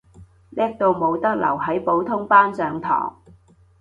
[0.49, 3.21] 叻到冇得留喺普通班上堂